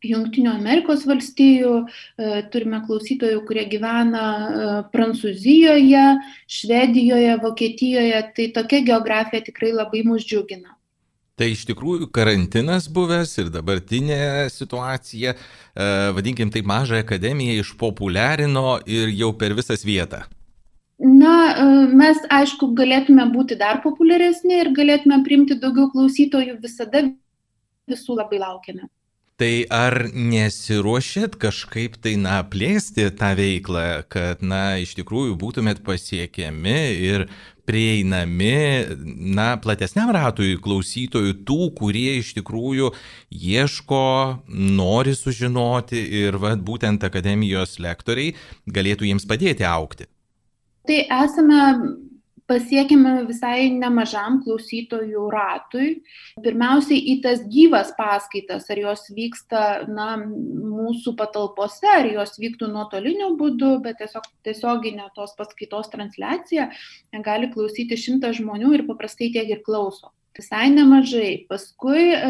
[0.02, 1.74] Junktinių Amerikos valstijų,
[2.18, 6.06] e, turime klausytojų, kurie gyvena e, Prancūzijoje,
[6.50, 10.74] Švedijoje, Vokietijoje, tai tokia geografija tikrai labai mus džiugina.
[11.38, 19.14] Tai iš tikrųjų karantinas buvęs ir dabartinė situacija, e, vadinkim taip, mažą akademiją išpopuliarino ir
[19.14, 20.24] jau per visas vietą.
[21.02, 21.34] Na,
[21.98, 27.08] mes aišku galėtume būti dar populiaresni ir galėtume priimti daugiau klausytojų, visada
[27.90, 28.86] visų labai laukiame.
[29.42, 36.76] Tai ar nesiruošėt kažkaip tai, na, plėsti tą veiklą, kad, na, iš tikrųjų būtumėt pasiekiami
[37.08, 37.24] ir
[37.66, 38.52] prieinami,
[39.34, 42.92] na, platesniam ratui klausytojų, tų, kurie iš tikrųjų
[43.34, 44.04] ieško,
[44.78, 48.36] nori sužinoti ir, va, būtent akademijos lektoriai
[48.70, 50.06] galėtų jiems padėti aukti?
[50.86, 51.66] Tai esame
[52.52, 55.90] pasiekėme visai nemažam klausytojų ratui.
[56.44, 63.34] Pirmiausiai į tas gyvas paskaitas, ar jos vyksta na, mūsų patalpose, ar jos vyktų nuotoliniu
[63.40, 66.72] būdu, bet tiesiog tiesioginė tos paskaitos transliacija
[67.26, 71.46] gali klausyti šimtas žmonių ir paprastai tiek ir klauso visai nemažai.
[71.50, 72.30] Paskui e,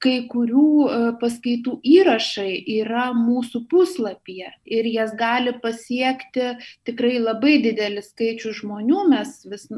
[0.00, 6.54] kai kurių e, paskaitų įrašai yra mūsų puslapyje ir jas gali pasiekti
[6.88, 9.02] tikrai labai didelis skaičius žmonių.
[9.12, 9.68] Mes vis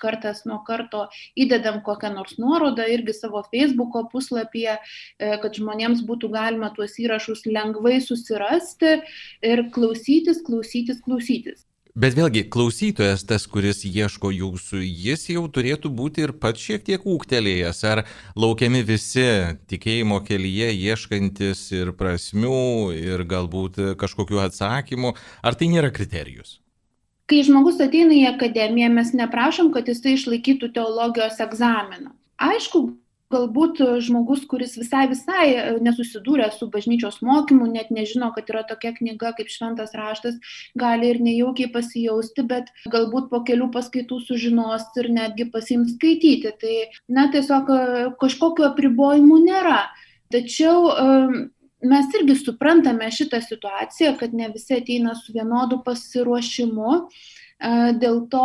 [0.00, 1.06] kartas nuo karto
[1.38, 7.46] įdedam kokią nors nuorodą irgi savo Facebook'o puslapyje, e, kad žmonėms būtų galima tuos įrašus
[7.48, 9.00] lengvai susirasti
[9.46, 11.69] ir klausytis, klausytis, klausytis.
[11.98, 17.02] Bet vėlgi, klausytojas, tas, kuris ieško jūsų, jis jau turėtų būti ir pats šiek tiek
[17.02, 18.04] ūktelėjęs, ar
[18.38, 19.26] laukiami visi
[19.66, 26.60] tikėjimo kelyje ieškantis ir prasmių, ir galbūt kažkokiu atsakymu, ar tai nėra kriterijus?
[27.26, 32.14] Kai žmogus ateina į akademiją, mes neprašom, kad jisai išlaikytų teologijos egzaminą.
[32.38, 32.86] Aišku,
[33.30, 38.92] galbūt žmogus, kuris visai visai e, nesusidūrė su bažnyčios mokymu, net nežino, kad yra tokia
[38.96, 40.38] knyga kaip šventas raštas,
[40.78, 46.54] gali ir nejaukiai pasijausti, bet galbūt po kelių paskaitų sužinos ir netgi pasims skaityti.
[46.60, 46.76] Tai,
[47.08, 47.80] na, tiesiog e,
[48.20, 49.82] kažkokio apribojimų nėra.
[50.34, 51.18] Tačiau e,
[51.90, 57.04] mes irgi suprantame šitą situaciją, kad ne visi ateina su vienodu pasiruošimu.
[58.00, 58.44] Dėl to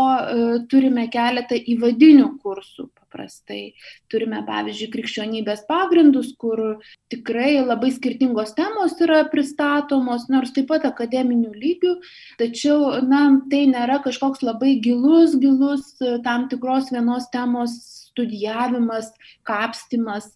[0.68, 3.74] turime keletą įvadinių kursų paprastai.
[4.12, 11.54] Turime, pavyzdžiui, krikščionybės pagrindus, kur tikrai labai skirtingos temos yra pristatomos, nors taip pat akademinių
[11.56, 11.96] lygių,
[12.40, 17.76] tačiau, na, tai nėra kažkoks labai gilus, gilus tam tikros vienos temos
[18.12, 19.12] studijavimas,
[19.48, 20.30] kapstimas,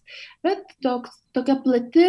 [0.44, 2.08] bet toks, tokia plati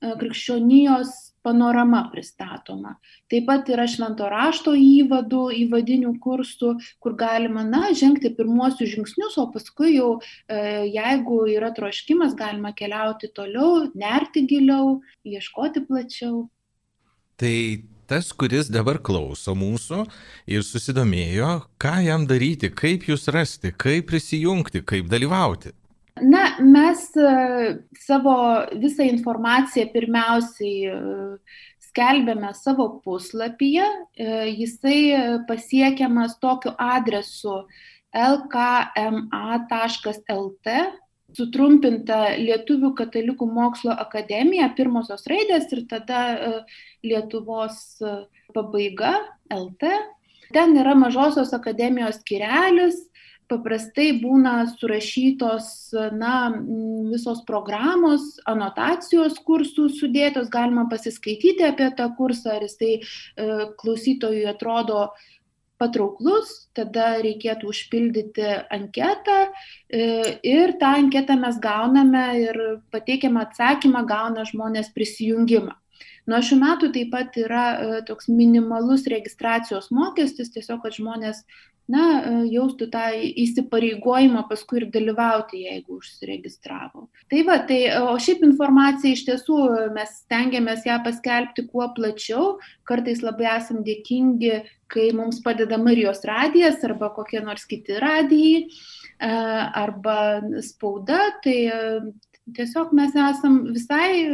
[0.00, 2.96] krikščionijos panorama pristatoma.
[3.30, 9.48] Taip pat yra švento rašto įvadų, įvadinių kursų, kur galima, na, žengti pirmuosius žingsnius, o
[9.54, 10.10] paskui jau,
[10.48, 16.46] e, jeigu yra troškimas, galima keliauti toliau, nerti giliau, ieškoti plačiau.
[17.40, 17.56] Tai
[18.06, 20.04] tas, kuris dabar klauso mūsų
[20.52, 25.72] ir susidomėjo, ką jam daryti, kaip jūs rasti, kaip prisijungti, kaip dalyvauti.
[26.22, 27.28] Na, mes e,
[27.98, 28.34] savo
[28.78, 30.96] visą informaciją pirmiausiai e,
[31.88, 33.86] skelbiame savo puslapyje,
[34.56, 35.00] jisai
[35.48, 37.56] pasiekiamas tokiu adresu
[38.16, 39.06] lkma.lt
[41.36, 46.50] sutrumpinta Lietuvių katalikų mokslo akademija, pirmosios raidės ir tada e,
[47.06, 48.16] Lietuvos e,
[48.54, 49.14] pabaiga
[49.52, 49.92] LT.
[50.52, 52.98] Ten yra mažosios akademijos skirelis,
[53.52, 55.66] paprastai būna surašytos
[56.16, 56.36] na,
[57.12, 63.02] visos programos, anotacijos kursų sudėtos, galima pasiskaityti apie tą kursą, ar jisai e,
[63.82, 65.10] klausytojui atrodo
[65.82, 72.60] patrauklus, tada reikėtų užpildyti anketą e, ir tą anketą mes gauname ir
[72.94, 75.81] pateikiamą atsakymą gauna žmonės prisijungimą.
[76.30, 81.42] Nuo šių metų taip pat yra e, toks minimalus registracijos mokestis, tiesiog, kad žmonės
[81.90, 83.08] na, e, jaustų tą
[83.42, 87.08] įsipareigojimą paskui ir dalyvauti, jeigu užsiregistravo.
[87.32, 89.58] Tai va, tai, o šiaip informacija iš tiesų
[89.96, 92.56] mes stengiamės ją paskelbti kuo plačiau,
[92.88, 99.32] kartais labai esam dėkingi, kai mums padeda Marijos radijas arba kokie nors kiti radijai e,
[99.82, 100.18] arba
[100.62, 101.58] spauda, tai
[102.56, 104.26] tiesiog mes esam visai,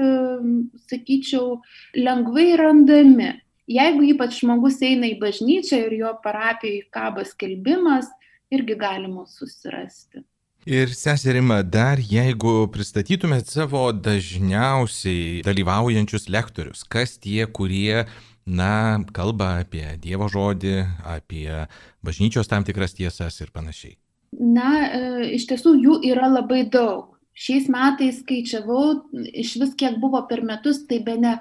[0.89, 1.59] sakyčiau,
[1.97, 3.35] lengvai randami
[3.69, 8.09] Jeigu ypač žmogus eina į bažnyčią ir jo parapijoje kaba skelbimas,
[8.49, 10.23] irgi galima susirasti.
[10.69, 18.07] Ir seserima, dar jeigu pristatytumėt savo dažniausiai dalyvaujančius lektorius, kas tie, kurie,
[18.49, 21.69] na, kalba apie Dievo žodį, apie
[22.05, 23.99] bažnyčios tam tikras tiesas ir panašiai?
[24.33, 25.05] Na, e,
[25.37, 27.18] iš tiesų jų yra labai daug.
[27.39, 31.37] Šiais metais skaičiavau, iš vis kiek buvo per metus, tai be ne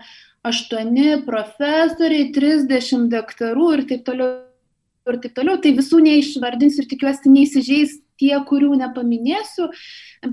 [0.46, 4.36] aštuoni profesoriai, trisdešimt daktarų ir taip toliau.
[5.08, 9.70] Ir taip toliau, tai visų neišvardinsiu ir tikiuosi neįsižeis tie, kurių nepaminėsiu,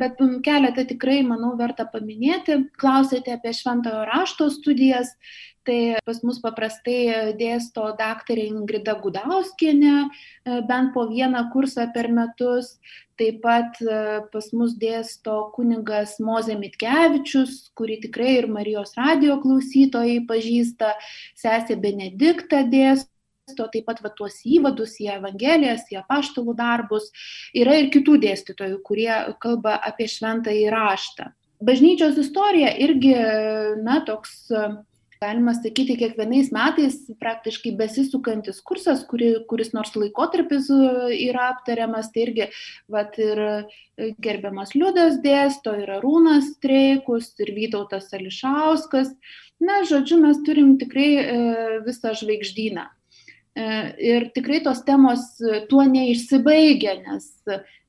[0.01, 2.59] bet keletą tikrai, manau, verta paminėti.
[2.81, 5.13] Klausėte apie šventojo rašto studijas,
[5.67, 9.97] tai pas mus paprastai dėsto daktarė Ingrida Gudauskienė,
[10.69, 12.77] bent po vieną kursą per metus.
[13.15, 13.97] Taip pat e,
[14.33, 20.91] pas mus dėsto kunigas Moze Mitkevičius, kurį tikrai ir Marijos radio klausytojai pažįsta,
[21.39, 27.13] sesė Benedikta dėsto taip pat va, tuos įvadus į Evangelijas, į apaštalų darbus.
[27.55, 31.31] Yra ir kitų dėstytojų, kurie kalba apie šventą įraštą.
[31.65, 33.15] Bažnyčios istorija irgi,
[33.85, 34.51] na, toks
[35.25, 40.81] galima sakyti, kiekvienais metais praktiškai besisukantis kursas, kuri, kuris nors laikotarpis e,
[41.29, 42.49] yra aptariamas, tai irgi
[42.93, 49.15] vat, ir e, gerbiamas Liudas dėsto, ir Arūnas Streikus, ir Vytautas Ališauskas.
[49.63, 51.39] Na, žodžiu, mes turim tikrai e,
[51.87, 52.91] visą žvaigždyną.
[54.03, 55.29] Ir tikrai tos temos
[55.71, 57.29] tuo neišsibaigia, nes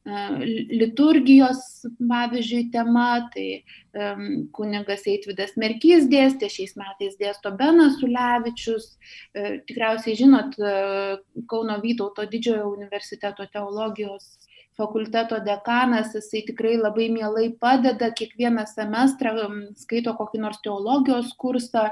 [0.05, 3.63] liturgijos, pavyzdžiui, tema, tai
[3.97, 10.59] um, kunigas Eitvidas Merkys dėstė, šiais metais dėsto Benas Ulevičius, uh, tikriausiai žinot,
[11.49, 14.35] Kauno Vytauto didžiojo universiteto teologijos
[14.77, 19.33] fakulteto dekanas, jisai tikrai labai mielai padeda, kiekvieną semestrą
[19.79, 21.87] skaito kokį nors teologijos kursą,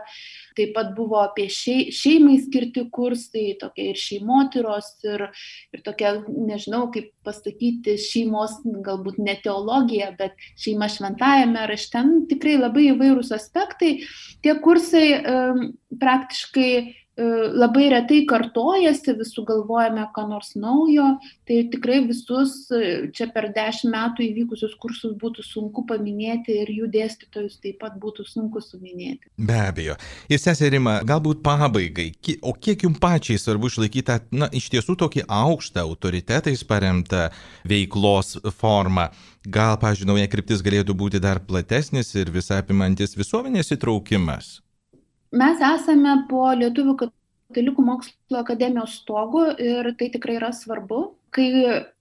[0.58, 5.28] taip pat buvo apie šeimai skirti kursai, tokie ir šeimotyros, ir,
[5.74, 12.90] ir tokia, nežinau, kaip pasakyti, šeimos, galbūt ne teologija, bet šeima šventajame rašte, tikrai labai
[12.92, 13.96] įvairūs aspektai.
[14.44, 15.66] Tie kursai um,
[16.02, 16.72] praktiškai
[17.54, 23.94] labai retai kartojasi, vis sugalvojame ką nors naujo, tai tikrai visus e, čia per dešimt
[23.94, 29.30] metų įvykusius kursus būtų sunku paminėti ir jų dėstytojus taip pat būtų sunku suminėti.
[29.38, 29.98] Be abejo.
[30.26, 32.10] Ir seserima, galbūt pabaigai,
[32.42, 37.28] o kiek jums pačiai svarbu išlaikyti tą, na, iš tiesų tokį aukštą autoritetais paremtą
[37.70, 39.12] veiklos formą?
[39.46, 44.63] Gal, pažiūrėjau, nauja kryptis galėtų būti dar platesnis ir visapimantis visuomenės įtraukimas?
[45.34, 51.16] Mes esame po Lietuvių katalikų mokslo akademijos stogu ir tai tikrai yra svarbu.
[51.34, 51.48] Kai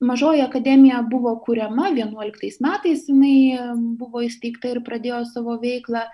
[0.05, 6.05] mažoji akademija buvo kuriama 11 metais, jinai buvo įsteigta ir pradėjo savo veiklą,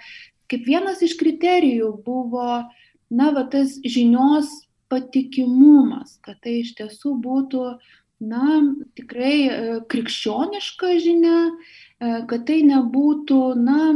[0.47, 2.63] kaip vienas iš kriterijų buvo,
[3.11, 4.53] na, va, tas žinios
[4.89, 7.65] patikimumas, kad tai iš tiesų būtų,
[8.31, 8.61] na,
[8.99, 9.59] tikrai e,
[9.91, 13.91] krikščioniška žinia, e, kad tai nebūtų, na,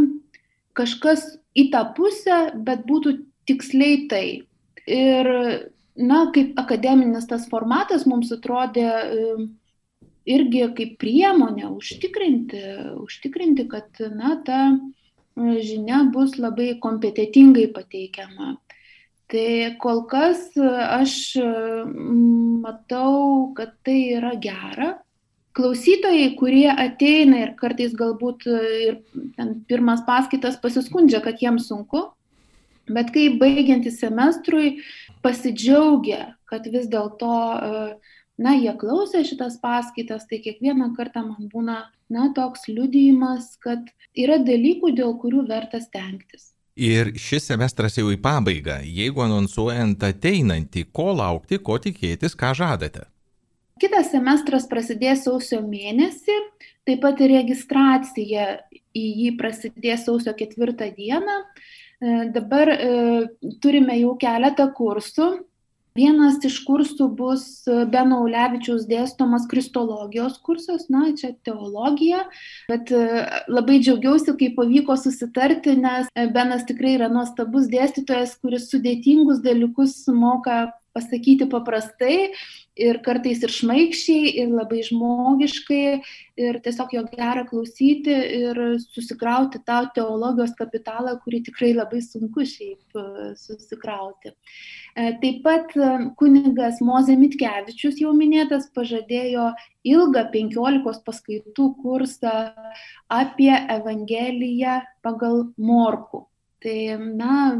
[0.76, 3.16] kažkas į tą pusę, bet būtų
[3.48, 4.26] tiksliai tai.
[4.86, 5.28] Ir,
[5.96, 8.88] na, kaip akademinis tas formatas mums atrodė
[10.28, 12.62] irgi kaip priemonė užtikrinti,
[13.02, 14.60] užtikrinti kad, na, ta
[15.36, 18.56] žinia bus labai kompetitingai pateikiama.
[19.32, 19.48] Tai
[19.80, 21.14] kol kas aš
[22.62, 24.90] matau, kad tai yra gera,
[25.56, 32.06] klausytojai, kurie ateina ir kartais galbūt e, ir pirmas paskaitas pasiskundžia, kad jiems sunku,
[32.90, 34.80] Bet kai baigiantis semestrui
[35.22, 37.34] pasidžiaugia, kad vis dėlto,
[38.42, 41.78] na, jie klausė šitas paskaitas, tai kiekvieną kartą man būna,
[42.10, 43.86] na, toks liudijimas, kad
[44.18, 46.50] yra dalykų, dėl kurių verta stengtis.
[46.74, 48.80] Ir šis semestras jau į pabaigą.
[48.82, 53.11] Jeigu anonsuojant ateinantį, ko laukti, ko tikėtis, ką žadate?
[53.82, 56.34] Kitas semestras prasidės sausio mėnesį,
[56.86, 58.44] taip pat ir registracija
[58.94, 61.38] į jį prasidės sausio ketvirtą dieną.
[61.42, 62.90] E, dabar e,
[63.64, 65.32] turime jau keletą kursų.
[65.98, 67.42] Vienas iš kursų bus
[67.92, 72.22] Beno Ulevičiaus dėstomas kristologijos kursas, na, čia teologija,
[72.70, 73.02] bet e,
[73.50, 80.68] labai džiaugiausi, kai pavyko susitarti, nes Benas tikrai yra nuostabus dėstytojas, kuris sudėtingus dalykus moka
[80.94, 82.32] pasakyti paprastai
[82.78, 85.86] ir kartais ir šmaikščiai, ir labai žmogiškai,
[86.40, 92.96] ir tiesiog jo gera klausyti ir susikrauti tą teologijos kapitalą, kurį tikrai labai sunku šiaip
[92.96, 93.04] e,
[93.40, 94.32] susikrauti.
[94.96, 99.52] E, taip pat e, kunigas Moze Mitkevičius, jau minėtas, pažadėjo
[99.84, 102.36] ilgą 15 paskaitų kursą
[103.12, 106.26] apie Evangeliją pagal Morku.
[106.62, 107.58] Tai, na,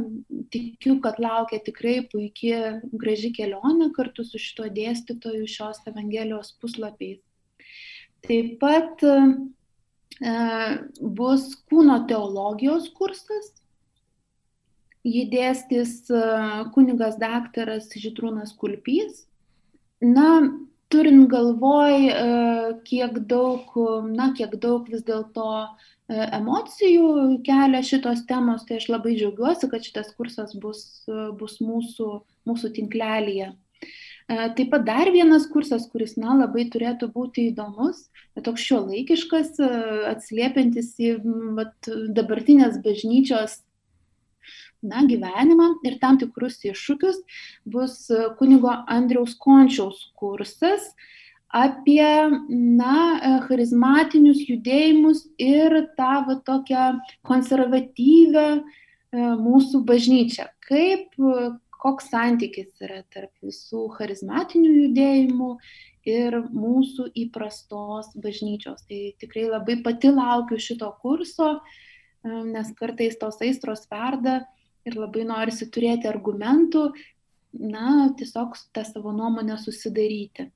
[0.54, 7.18] tikiu, kad laukia tikrai puikia, graži kelionė kartu su šito dėstytoju šios Evangelijos puslapiais.
[8.22, 9.16] Taip pat e,
[11.18, 13.50] bus kūno teologijos kursas.
[15.02, 16.22] Jį dėstys e,
[16.76, 19.24] kunigas daktaras Žitrūnas Kulpys.
[19.98, 20.28] Na,
[20.94, 22.28] turint galvoj, e,
[22.86, 23.74] kiek daug,
[24.14, 25.48] na, kiek daug vis dėlto
[26.12, 27.08] emocijų
[27.46, 32.08] kelia šitos temos, tai aš labai džiaugiuosi, kad šitas kursas bus, e, bus mūsų,
[32.48, 33.52] mūsų tinklelyje.
[33.52, 38.06] E, taip pat dar vienas kursas, kuris, na, labai turėtų būti įdomus,
[38.44, 39.58] toks šio laikiškas,
[40.12, 41.16] atsliepiantis į
[41.58, 41.74] vat,
[42.16, 43.60] dabartinės bažnyčios
[44.82, 47.22] na, gyvenimą ir tam tikrus iššūkius,
[47.70, 47.98] bus
[48.38, 50.92] kunigo Andriaus Končiaus kursas,
[51.52, 52.08] apie,
[52.48, 56.86] na, e, charizmatinius judėjimus ir tą va, tokią
[57.28, 58.62] konservatyvę e,
[59.42, 60.48] mūsų bažnyčią.
[60.64, 61.12] Kaip,
[61.82, 65.50] koks santykis yra tarp visų charizmatinių judėjimų
[66.08, 68.86] ir mūsų įprastos bažnyčios.
[68.88, 74.40] Tai tikrai labai pati laukiu šito kurso, e, nes kartais tos aistros verda
[74.88, 76.88] ir labai norisi turėti argumentų,
[77.60, 80.48] na, tiesiog tą savo nuomonę susidaryti.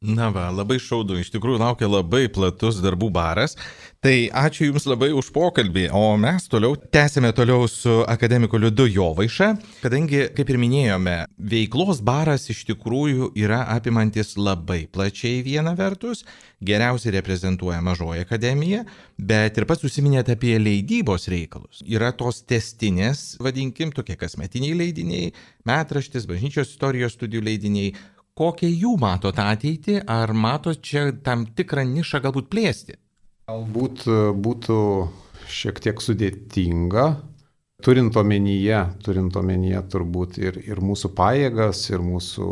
[0.00, 3.52] Na va, labai šaudu, iš tikrųjų laukia labai platus darbų baras.
[4.00, 9.50] Tai ačiū Jums labai už pokalbį, o mes toliau tęsime toliau su akademiku Liudu Jovaiša,
[9.82, 11.16] kadangi, kaip ir minėjome,
[11.52, 16.24] veiklos baras iš tikrųjų yra apimantis labai plačiai viena vertus,
[16.64, 18.86] geriausiai reprezentuoja mažoji akademija,
[19.20, 21.82] bet ir pats užsiminėte apie leidybos reikalus.
[21.84, 25.34] Yra tos testinės, vadinkim, tokie kasmetiniai leidiniai,
[25.68, 27.92] metraštis, bažnyčios istorijos studijų leidiniai,
[28.40, 32.96] kokią jų matot ateitį, ar matot čia tam tikrą nišą galbūt plėsti?
[33.50, 34.78] Galbūt e, būtų
[35.50, 37.06] šiek tiek sudėtinga,
[37.84, 42.48] turint omenyje, turint omenyje turbūt ir, ir mūsų pajėgas, ir mūsų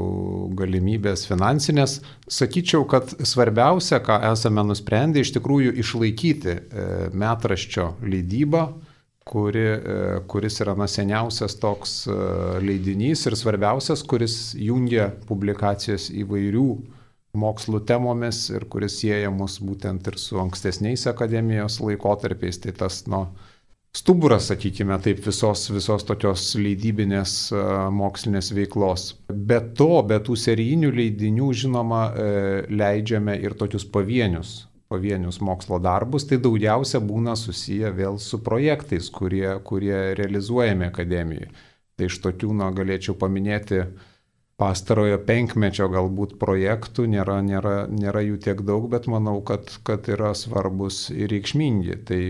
[0.59, 1.99] galimybės finansinės,
[2.39, 6.61] sakyčiau, kad svarbiausia, ką esame nusprendę, iš tikrųjų išlaikyti e,
[7.17, 8.67] metraščio leidybą,
[9.29, 12.17] kuri, e, kuris yra na, seniausias toks e,
[12.65, 16.69] leidinys ir svarbiausias, kuris jungia publikacijas įvairių
[17.39, 22.61] mokslų temomis ir kuris sieja mus būtent ir su ankstesniais akademijos laikotarpiais.
[22.65, 23.27] Tai tas, nu,
[23.97, 27.67] stuburas, sakykime, taip visos, visos tokios leidybinės e,
[28.01, 29.11] mokslinės veiklos.
[29.29, 32.03] Be to, be tų serijinių leidinių, žinoma,
[32.73, 39.49] leidžiame ir tokius pavienius pavienius mokslo darbus, tai daugiausia būna susiję vėl su projektais, kurie,
[39.65, 41.51] kurie realizuojami akademijoje.
[41.99, 43.83] Tai iš tokių, na, galėčiau paminėti
[44.59, 50.33] pastarojo penkmečio galbūt projektų, nėra, nėra, nėra jų tiek daug, bet manau, kad, kad yra
[50.35, 51.99] svarbus ir reikšmingi.
[52.09, 52.21] Tai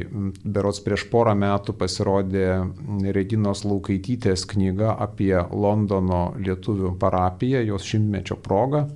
[0.44, 2.46] berots prieš porą metų pasirodė
[3.16, 8.88] Reginos Laukaitytės knyga apie Londono lietuvių parapiją, jos šimtmečio progą.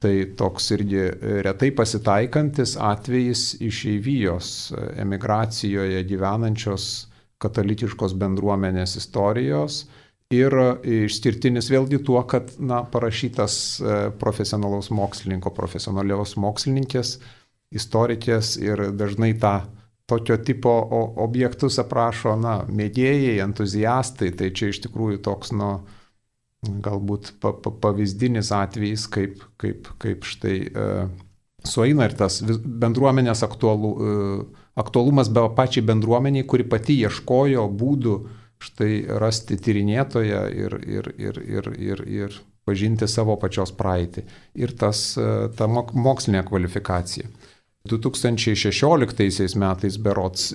[0.00, 1.02] Tai toks irgi
[1.44, 4.70] retai pasitaikantis atvejis išeivijos
[5.02, 6.86] emigracijoje gyvenančios
[7.40, 9.82] katalikiškos bendruomenės istorijos
[10.32, 10.54] ir
[10.86, 17.16] išskirtinis vėlgi tuo, kad na, parašytas e, profesionalaus mokslininko, profesionalios mokslininkės,
[17.74, 19.56] istorikės ir dažnai tą
[20.10, 20.72] tokio tipo
[21.22, 25.72] objektus aprašo na, mėgėjai, entuziastai, tai čia iš tikrųjų toks, nu,
[26.62, 30.88] galbūt pa, pa, pavyzdinis atvejis, kaip, kaip, kaip štai e,
[31.64, 38.18] sueina ir tas bendruomenės aktualu, e, aktualumas be pačiai bendruomeniai, kuri pati ieškojo būdų
[38.60, 38.92] štai
[39.22, 44.26] rasti tyrinėtoją ir, ir, ir, ir, ir, ir pažinti savo pačios praeitį.
[44.60, 45.14] Ir tas,
[45.56, 47.30] ta mokslinė kvalifikacija.
[47.88, 50.50] 2016 metais berots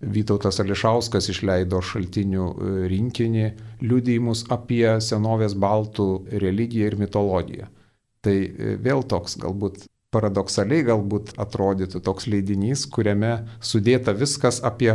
[0.00, 2.46] Vytautas Ališauskas išleido šaltinių
[2.92, 3.46] rinkinį
[3.80, 6.08] liudijimus apie senovės baltų
[6.44, 7.70] religiją ir mitologiją.
[8.20, 8.36] Tai
[8.84, 14.92] vėl toks galbūt paradoksaliai galbūt atrodytų toks leidinys, kuriame sudėta viskas apie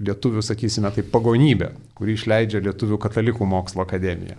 [0.00, 4.38] lietuvių, sakysime, tai pagonybę, kurį išleidžia Lietuvių katalikų mokslo akademija.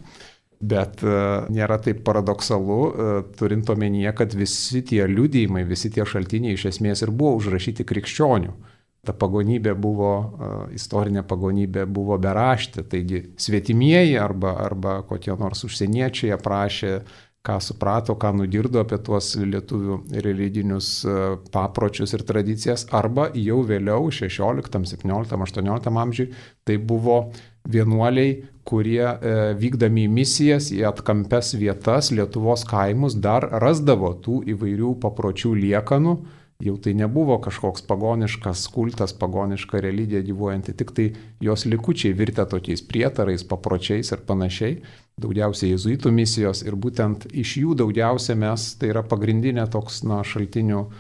[0.62, 1.14] Bet e,
[1.50, 7.02] nėra taip paradoksalu, e, turint omenyje, kad visi tie liudijimai, visi tie šaltiniai iš esmės
[7.02, 8.54] ir buvo užrašyti krikščionių.
[9.02, 16.36] Ta pagonybė buvo, e, istorinė pagonybė buvo beraštė, taigi svetimieji arba, arba kokie nors užsieniečiai
[16.38, 16.94] aprašė
[17.42, 21.14] ką suprato, ką nudirdo apie tuos lietuvių religinius e,
[21.54, 26.28] papročius ir tradicijas, arba jau vėliau, 16, 17, 18 amžiui,
[26.68, 27.24] tai buvo
[27.66, 35.56] vienuoliai, kurie e, vykdami misijas į atkampes vietas Lietuvos kaimus dar rasdavo tų įvairių papročių
[35.64, 36.16] liekanų,
[36.62, 41.08] jau tai nebuvo kažkoks pagoniškas kultas, pagoniška religija gyvuojanti, tik tai
[41.42, 44.76] jos likučiai virtę tokiais prietarais, papročiais ir panašiai,
[45.22, 50.82] daugiausiai jezuitų misijos ir būtent iš jų daugiausia mes, tai yra pagrindinė toks na, šaltinių
[50.82, 50.92] e,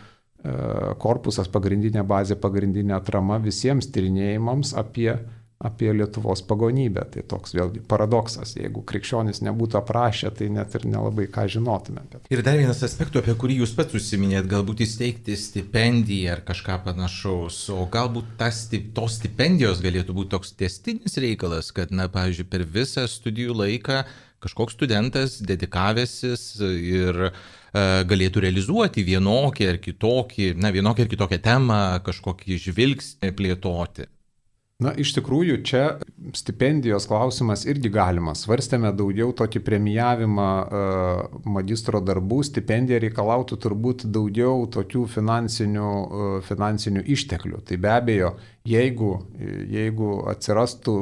[1.01, 5.13] korpusas, pagrindinė bazė, pagrindinė atrama visiems tyrinėjimams apie
[5.61, 7.05] apie Lietuvos pagonybę.
[7.13, 8.55] Tai toks vėlgi paradoksas.
[8.57, 12.03] Jeigu krikščionys nebūtų aprašę, tai net ir nelabai ką žinotume.
[12.33, 17.63] Ir dar vienas aspektų, apie kurį jūs pats užsiminėt, galbūt įsteigti stipendiją ar kažką panašaus,
[17.73, 23.05] o galbūt tas, tos stipendijos galėtų būti toks testinis reikalas, kad, na, pavyzdžiui, per visą
[23.09, 24.03] studijų laiką
[24.41, 27.31] kažkoks studentas dedikavęsis ir e,
[28.09, 34.07] galėtų realizuoti vienokį ar kitokį, na, vienokį ar kitokią temą, kažkokį žvilgsnį plėtoti.
[34.81, 35.83] Na, iš tikrųjų, čia
[36.33, 38.41] stipendijos klausimas irgi galimas.
[38.47, 42.39] Svarstėme daugiau tokį premijavimą uh, magistro darbų.
[42.47, 47.61] Stipendija reikalautų turbūt daugiau tokių finansinių, uh, finansinių išteklių.
[47.69, 48.33] Tai be abejo,
[48.65, 49.11] jeigu,
[49.69, 50.97] jeigu atsirastų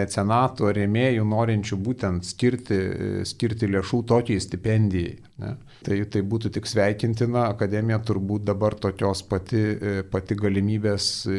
[0.00, 2.80] mecenatų ar rėmėjų norinčių būtent skirti,
[3.28, 9.60] skirti lėšų tokiai stipendijai, ne, Tai, tai būtų tik sveikintina, akademija turbūt dabar tokios pati,
[9.60, 11.36] e, pati galimybės e,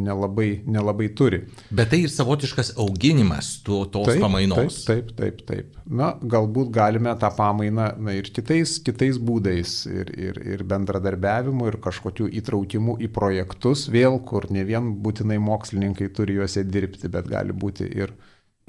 [0.00, 1.42] nelabai, nelabai turi.
[1.70, 4.84] Bet tai ir savotiškas auginimas tų, tos taip, pamainos.
[4.86, 5.78] Taip, taip, taip, taip.
[5.86, 11.78] Na, galbūt galime tą pamainą na, ir kitais, kitais būdais, ir, ir, ir bendradarbiavimu, ir
[11.82, 17.52] kažkokiu įtraukimu į projektus, vėl kur ne vien būtinai mokslininkai turi juose dirbti, bet gali
[17.52, 18.14] būti ir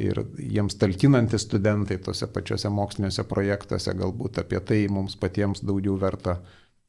[0.02, 6.40] ir jiems talkinantys studentai tose pačiose moksliniuose projektuose, galbūt apie tai mums patiems daugiau verta,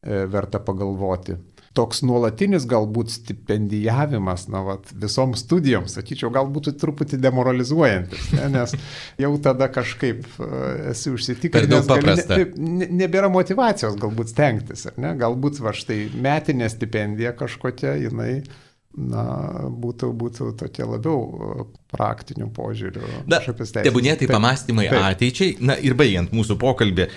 [0.00, 1.36] e, verta pagalvoti.
[1.74, 8.76] Toks nuolatinis galbūt stipendijavimas, na, vat, visoms studijoms, sakyčiau, galbūt truputį demoralizuojantis, ne, nes
[9.18, 10.50] jau tada kažkaip e,
[10.92, 17.34] esi užsitikrinęs, ne, ne, nebėra motivacijos galbūt stengtis, ar ne, galbūt va štai metinė stipendija
[17.42, 18.44] kažkokia, jinai
[18.94, 19.24] na,
[19.70, 23.06] būtų, būtų tokie labiau e, praktinių požiūrių.
[23.30, 25.00] Na, tebūnė tai pamastymai Taip.
[25.10, 25.56] ateičiai.
[25.64, 27.08] Na ir baigiant mūsų pokalbį,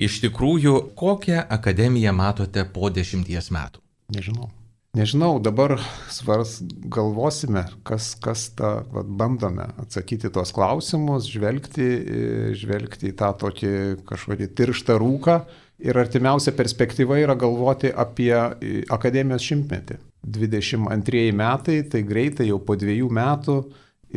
[0.00, 3.85] iš tikrųjų, kokią akademiją matote po dešimties metų?
[4.14, 4.50] Nežinau.
[4.96, 5.74] Nežinau, dabar
[6.08, 12.20] svars galvosime, kas, kas tą vat, bandome atsakyti tuos klausimus, žvelgti, e,
[12.56, 13.72] žvelgti į tą tokį
[14.08, 15.36] kažkokį tirštą rūką
[15.84, 19.98] ir artimiausia perspektyva yra galvoti apie e, akademijos šimtmetį.
[20.26, 23.58] 22 metai, tai greitai jau po dviejų metų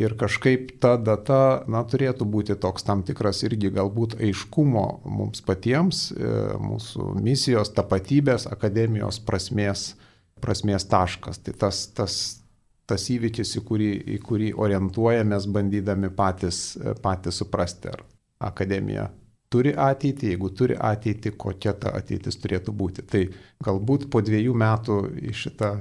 [0.00, 6.08] ir kažkaip ta data, na, turėtų būti toks tam tikras irgi galbūt aiškumo mums patiems,
[6.12, 9.94] e, mūsų misijos, tapatybės, akademijos prasmės,
[10.40, 11.42] prasmės taškas.
[11.44, 12.18] Tai tas, tas,
[12.88, 18.04] tas įvykis, į kurį, į kurį orientuojamės, bandydami patys, patys suprasti, ar
[18.50, 19.10] akademija
[19.50, 23.04] turi ateitį, jeigu turi ateitį, kokia ta ateitis turėtų būti.
[23.10, 23.24] Tai
[23.66, 25.72] galbūt po dviejų metų į šitą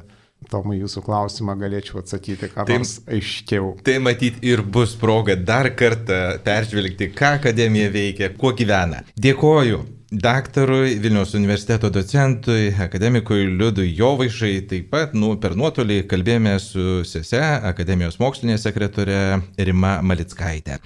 [0.49, 3.73] Tomai, jūsų klausimą galėčiau atsakyti, ką tai, nors aiškiau.
[3.85, 9.03] Tai matyt ir bus proga dar kartą peržvelgti, ką akademija veikia, kuo gyvena.
[9.19, 17.03] Dėkoju daktarui, Vilniaus universiteto docentui, akademikui Liudui Jovaišai, taip pat nu, per nuotolį kalbėjome su
[17.05, 19.21] SESE, akademijos mokslinė sekretorė
[19.69, 20.79] Rima Malickaitė.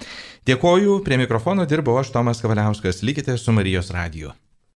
[0.47, 4.34] Dėkoju, prie mikrofono dirbau aš Tomas Kavaliauskas, likite su Marijos radiju.